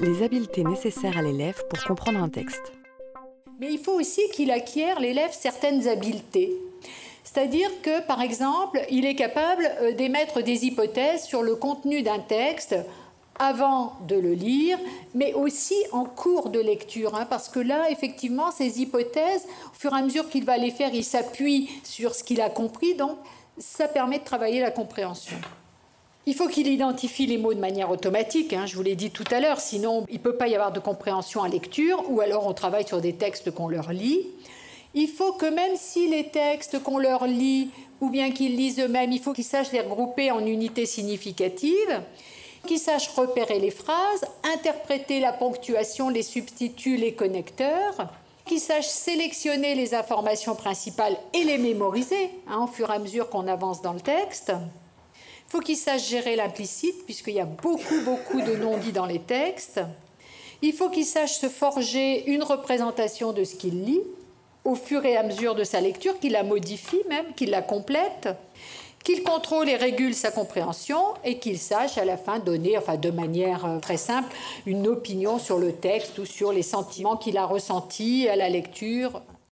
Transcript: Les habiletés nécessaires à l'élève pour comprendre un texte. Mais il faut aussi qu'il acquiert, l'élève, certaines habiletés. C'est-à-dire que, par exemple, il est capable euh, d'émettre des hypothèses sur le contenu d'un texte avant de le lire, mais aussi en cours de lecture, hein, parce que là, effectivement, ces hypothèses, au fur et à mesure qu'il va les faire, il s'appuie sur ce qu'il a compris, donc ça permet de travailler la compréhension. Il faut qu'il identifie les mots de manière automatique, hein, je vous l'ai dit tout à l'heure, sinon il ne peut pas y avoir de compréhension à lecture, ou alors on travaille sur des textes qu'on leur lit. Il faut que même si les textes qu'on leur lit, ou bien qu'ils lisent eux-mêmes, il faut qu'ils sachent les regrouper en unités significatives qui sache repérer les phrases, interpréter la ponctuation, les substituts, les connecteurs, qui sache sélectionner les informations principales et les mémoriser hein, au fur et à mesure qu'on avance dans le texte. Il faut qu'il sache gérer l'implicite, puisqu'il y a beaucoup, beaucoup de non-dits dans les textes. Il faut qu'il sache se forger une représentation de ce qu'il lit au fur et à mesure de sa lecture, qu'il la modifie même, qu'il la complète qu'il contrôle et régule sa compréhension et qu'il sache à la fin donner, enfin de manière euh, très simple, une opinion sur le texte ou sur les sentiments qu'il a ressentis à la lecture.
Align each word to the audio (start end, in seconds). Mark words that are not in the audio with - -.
Les 0.00 0.22
habiletés 0.22 0.64
nécessaires 0.64 1.18
à 1.18 1.22
l'élève 1.22 1.62
pour 1.68 1.84
comprendre 1.84 2.22
un 2.22 2.30
texte. 2.30 2.72
Mais 3.58 3.70
il 3.70 3.78
faut 3.78 3.92
aussi 3.92 4.22
qu'il 4.32 4.50
acquiert, 4.50 4.98
l'élève, 4.98 5.30
certaines 5.32 5.86
habiletés. 5.86 6.54
C'est-à-dire 7.22 7.68
que, 7.82 8.00
par 8.06 8.22
exemple, 8.22 8.80
il 8.90 9.04
est 9.04 9.14
capable 9.14 9.70
euh, 9.82 9.92
d'émettre 9.92 10.42
des 10.42 10.64
hypothèses 10.64 11.24
sur 11.24 11.42
le 11.42 11.54
contenu 11.54 12.00
d'un 12.00 12.18
texte 12.18 12.76
avant 13.38 13.92
de 14.08 14.16
le 14.16 14.32
lire, 14.32 14.78
mais 15.14 15.34
aussi 15.34 15.76
en 15.92 16.06
cours 16.06 16.48
de 16.48 16.60
lecture, 16.60 17.14
hein, 17.14 17.26
parce 17.28 17.50
que 17.50 17.60
là, 17.60 17.90
effectivement, 17.90 18.50
ces 18.50 18.80
hypothèses, 18.80 19.46
au 19.66 19.78
fur 19.78 19.92
et 19.92 19.98
à 19.98 20.02
mesure 20.02 20.30
qu'il 20.30 20.46
va 20.46 20.56
les 20.56 20.70
faire, 20.70 20.94
il 20.94 21.04
s'appuie 21.04 21.68
sur 21.84 22.14
ce 22.14 22.24
qu'il 22.24 22.40
a 22.40 22.48
compris, 22.48 22.94
donc 22.94 23.18
ça 23.58 23.86
permet 23.86 24.18
de 24.18 24.24
travailler 24.24 24.60
la 24.60 24.70
compréhension. 24.70 25.36
Il 26.26 26.34
faut 26.34 26.48
qu'il 26.48 26.68
identifie 26.68 27.26
les 27.26 27.38
mots 27.38 27.54
de 27.54 27.60
manière 27.60 27.90
automatique, 27.90 28.52
hein, 28.52 28.66
je 28.66 28.76
vous 28.76 28.82
l'ai 28.82 28.94
dit 28.94 29.10
tout 29.10 29.24
à 29.30 29.40
l'heure, 29.40 29.58
sinon 29.58 30.04
il 30.10 30.18
ne 30.18 30.22
peut 30.22 30.36
pas 30.36 30.48
y 30.48 30.54
avoir 30.54 30.70
de 30.70 30.78
compréhension 30.78 31.42
à 31.42 31.48
lecture, 31.48 32.04
ou 32.10 32.20
alors 32.20 32.46
on 32.46 32.52
travaille 32.52 32.86
sur 32.86 33.00
des 33.00 33.14
textes 33.14 33.50
qu'on 33.50 33.68
leur 33.68 33.92
lit. 33.92 34.26
Il 34.92 35.08
faut 35.08 35.32
que 35.32 35.46
même 35.46 35.76
si 35.76 36.08
les 36.08 36.28
textes 36.28 36.82
qu'on 36.82 36.98
leur 36.98 37.26
lit, 37.26 37.70
ou 38.00 38.10
bien 38.10 38.32
qu'ils 38.32 38.56
lisent 38.56 38.80
eux-mêmes, 38.80 39.12
il 39.12 39.20
faut 39.20 39.32
qu'ils 39.32 39.44
sachent 39.44 39.72
les 39.72 39.80
regrouper 39.80 40.30
en 40.30 40.44
unités 40.44 40.86
significatives 40.86 42.02
qui 42.66 42.78
sache 42.78 43.08
repérer 43.08 43.58
les 43.58 43.70
phrases, 43.70 44.24
interpréter 44.54 45.20
la 45.20 45.32
ponctuation, 45.32 46.08
les 46.08 46.22
substituts, 46.22 46.96
les 46.96 47.14
connecteurs, 47.14 48.08
qui 48.44 48.58
sache 48.58 48.86
sélectionner 48.86 49.74
les 49.74 49.94
informations 49.94 50.54
principales 50.54 51.16
et 51.32 51.44
les 51.44 51.58
mémoriser 51.58 52.30
hein, 52.48 52.64
au 52.64 52.66
fur 52.66 52.90
et 52.90 52.94
à 52.94 52.98
mesure 52.98 53.30
qu'on 53.30 53.46
avance 53.46 53.80
dans 53.80 53.92
le 53.92 54.00
texte. 54.00 54.52
Il 55.50 55.56
faut 55.56 55.62
qu'il 55.62 55.76
sache 55.76 56.08
gérer 56.08 56.36
l'implicite, 56.36 57.04
puisqu'il 57.04 57.34
y 57.34 57.40
a 57.40 57.44
beaucoup, 57.44 58.00
beaucoup 58.04 58.40
de 58.40 58.54
non-dits 58.54 58.92
dans 58.92 59.06
les 59.06 59.18
textes. 59.18 59.80
Il 60.62 60.72
faut 60.72 60.90
qu'il 60.90 61.04
sache 61.04 61.38
se 61.38 61.48
forger 61.48 62.30
une 62.30 62.44
représentation 62.44 63.32
de 63.32 63.42
ce 63.42 63.56
qu'il 63.56 63.82
lit 63.84 64.02
au 64.64 64.76
fur 64.76 65.04
et 65.04 65.16
à 65.16 65.24
mesure 65.24 65.56
de 65.56 65.64
sa 65.64 65.80
lecture, 65.80 66.20
qu'il 66.20 66.32
la 66.32 66.44
modifie 66.44 67.02
même, 67.08 67.34
qu'il 67.34 67.50
la 67.50 67.62
complète 67.62 68.28
qu'il 69.02 69.22
contrôle 69.22 69.68
et 69.68 69.76
régule 69.76 70.14
sa 70.14 70.30
compréhension 70.30 70.98
et 71.24 71.38
qu'il 71.38 71.58
sache 71.58 71.98
à 71.98 72.04
la 72.04 72.16
fin 72.16 72.38
donner, 72.38 72.76
enfin 72.76 72.96
de 72.96 73.10
manière 73.10 73.64
euh, 73.64 73.78
très 73.78 73.96
simple, 73.96 74.28
une 74.66 74.86
opinion 74.86 75.38
sur 75.38 75.58
le 75.58 75.72
texte 75.72 76.18
ou 76.18 76.26
sur 76.26 76.52
les 76.52 76.62
sentiments 76.62 77.16
qu'il 77.16 77.38
a 77.38 77.46
ressentis 77.46 78.28
à 78.28 78.36
la 78.36 78.48
lecture. 78.48 79.22